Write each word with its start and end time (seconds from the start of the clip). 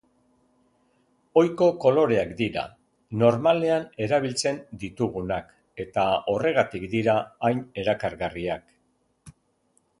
Ohiko 1.41 1.67
koloreak 1.83 2.31
dira, 2.39 2.63
normalean 3.25 3.85
erabiltzen 4.07 4.59
ditugunak, 4.87 5.55
eta 5.87 6.09
horregatik 6.35 6.91
dira 6.97 7.19
hain 7.51 7.65
erakargarriak. 7.85 8.77